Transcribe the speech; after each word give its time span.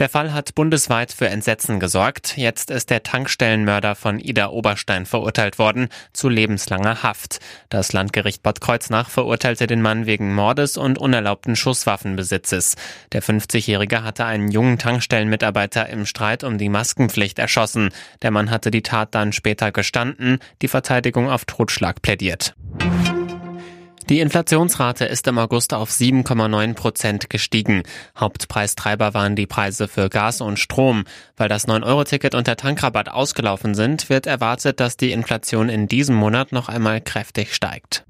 Der 0.00 0.08
Fall 0.08 0.32
hat 0.32 0.54
bundesweit 0.54 1.12
für 1.12 1.28
Entsetzen 1.28 1.78
gesorgt. 1.78 2.38
Jetzt 2.38 2.70
ist 2.70 2.88
der 2.88 3.02
Tankstellenmörder 3.02 3.94
von 3.94 4.18
Ida 4.18 4.48
Oberstein 4.48 5.04
verurteilt 5.04 5.58
worden 5.58 5.88
zu 6.14 6.30
lebenslanger 6.30 7.02
Haft. 7.02 7.38
Das 7.68 7.92
Landgericht 7.92 8.42
Bad 8.42 8.62
Kreuznach 8.62 9.10
verurteilte 9.10 9.66
den 9.66 9.82
Mann 9.82 10.06
wegen 10.06 10.34
Mordes 10.34 10.78
und 10.78 10.96
unerlaubten 10.96 11.54
Schusswaffenbesitzes. 11.54 12.76
Der 13.12 13.22
50-Jährige 13.22 14.02
hatte 14.02 14.24
einen 14.24 14.50
jungen 14.50 14.78
Tankstellenmitarbeiter 14.78 15.90
im 15.90 16.06
Streit 16.06 16.44
um 16.44 16.56
die 16.56 16.70
Maskenpflicht 16.70 17.38
erschossen. 17.38 17.90
Der 18.22 18.30
Mann 18.30 18.50
hatte 18.50 18.70
die 18.70 18.82
Tat 18.82 19.14
dann 19.14 19.34
später 19.34 19.70
gestanden, 19.70 20.38
die 20.62 20.68
Verteidigung 20.68 21.28
auf 21.28 21.44
Totschlag 21.44 22.00
plädiert. 22.00 22.54
Die 24.10 24.18
Inflationsrate 24.18 25.04
ist 25.04 25.28
im 25.28 25.38
August 25.38 25.72
auf 25.72 25.88
7,9 25.88 26.74
Prozent 26.74 27.30
gestiegen. 27.30 27.84
Hauptpreistreiber 28.18 29.14
waren 29.14 29.36
die 29.36 29.46
Preise 29.46 29.86
für 29.86 30.08
Gas 30.08 30.40
und 30.40 30.58
Strom. 30.58 31.04
Weil 31.36 31.48
das 31.48 31.68
9-Euro-Ticket 31.68 32.34
und 32.34 32.48
der 32.48 32.56
Tankrabatt 32.56 33.08
ausgelaufen 33.08 33.76
sind, 33.76 34.08
wird 34.08 34.26
erwartet, 34.26 34.80
dass 34.80 34.96
die 34.96 35.12
Inflation 35.12 35.68
in 35.68 35.86
diesem 35.86 36.16
Monat 36.16 36.50
noch 36.50 36.68
einmal 36.68 37.00
kräftig 37.00 37.54
steigt. 37.54 38.04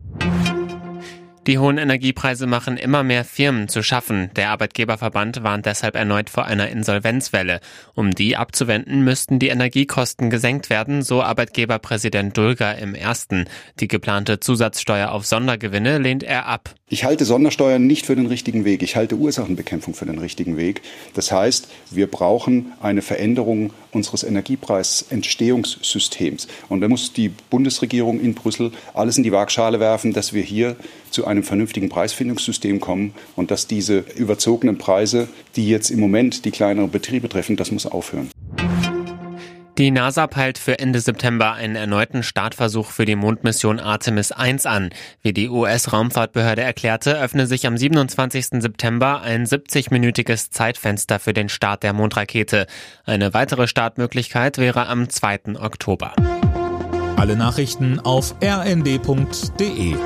Die 1.51 1.59
hohen 1.59 1.79
Energiepreise 1.79 2.47
machen 2.47 2.77
immer 2.77 3.03
mehr 3.03 3.25
Firmen 3.25 3.67
zu 3.67 3.83
schaffen. 3.83 4.31
Der 4.37 4.51
Arbeitgeberverband 4.51 5.43
warnt 5.43 5.67
deshalb 5.67 5.97
erneut 5.97 6.31
vor 6.31 6.45
einer 6.45 6.69
Insolvenzwelle. 6.69 7.59
Um 7.93 8.13
die 8.13 8.37
abzuwenden, 8.37 9.03
müssten 9.03 9.41
die 9.41 9.49
Energiekosten 9.49 10.31
gesenkt 10.31 10.71
werden, 10.71 11.03
so 11.03 11.25
Arbeitgeberpräsident 11.25 12.37
Dulger 12.37 12.79
im 12.79 12.95
ersten. 12.95 13.47
Die 13.81 13.89
geplante 13.89 14.39
Zusatzsteuer 14.39 15.11
auf 15.11 15.27
Sondergewinne 15.27 15.99
lehnt 15.99 16.23
er 16.23 16.47
ab. 16.47 16.73
Ich 16.93 17.05
halte 17.05 17.25
Sondersteuern 17.25 17.87
nicht 17.87 18.05
für 18.05 18.17
den 18.17 18.27
richtigen 18.27 18.65
Weg. 18.65 18.83
Ich 18.83 18.97
halte 18.97 19.15
Ursachenbekämpfung 19.15 19.95
für 19.95 20.07
den 20.07 20.19
richtigen 20.19 20.57
Weg. 20.57 20.83
Das 21.15 21.31
heißt, 21.31 21.69
wir 21.93 22.09
brauchen 22.09 22.73
eine 22.81 23.01
Veränderung 23.01 23.73
unseres 23.93 24.25
Energiepreisentstehungssystems. 24.25 26.49
Und 26.69 26.81
da 26.81 26.89
muss 26.89 27.13
die 27.13 27.29
Bundesregierung 27.29 28.19
in 28.19 28.35
Brüssel 28.35 28.73
alles 28.93 29.17
in 29.17 29.23
die 29.23 29.31
Waagschale 29.31 29.79
werfen, 29.79 30.13
dass 30.13 30.33
wir 30.33 30.43
hier 30.43 30.75
zu 31.13 31.29
einem 31.29 31.45
vernünftigen 31.45 31.91
Preisfindungssystem 31.91 32.81
kommen 32.81 33.15
und 33.37 33.53
dass 33.53 33.69
diese 33.69 34.05
überzogenen 34.17 34.77
Preise, 34.77 35.29
die 35.55 35.69
jetzt 35.69 35.91
im 35.91 36.01
Moment 36.01 36.45
die 36.45 36.51
kleineren 36.51 36.91
Betriebe 36.91 37.29
treffen, 37.29 37.55
das 37.55 37.71
muss 37.71 37.87
aufhören. 37.87 38.31
Die 39.81 39.91
NASA 39.91 40.27
peilt 40.27 40.59
für 40.59 40.79
Ende 40.79 41.01
September 41.01 41.55
einen 41.55 41.75
erneuten 41.75 42.23
Startversuch 42.23 42.91
für 42.91 43.07
die 43.07 43.17
Mondmission 43.17 43.81
Artemis 43.81 44.31
1 44.31 44.67
an. 44.67 44.91
Wie 45.23 45.33
die 45.33 45.49
US-Raumfahrtbehörde 45.49 46.61
erklärte, 46.61 47.19
öffne 47.19 47.47
sich 47.47 47.67
am 47.67 47.79
27. 47.79 48.61
September 48.61 49.23
ein 49.23 49.47
70-minütiges 49.47 50.51
Zeitfenster 50.51 51.19
für 51.19 51.33
den 51.33 51.49
Start 51.49 51.83
der 51.83 51.95
Mondrakete. 51.95 52.67
Eine 53.07 53.33
weitere 53.33 53.67
Startmöglichkeit 53.67 54.59
wäre 54.59 54.87
am 54.87 55.09
2. 55.09 55.57
Oktober. 55.59 56.13
Alle 57.17 57.37
Nachrichten 57.37 58.01
auf 58.01 58.35
rnd.de 58.45 59.97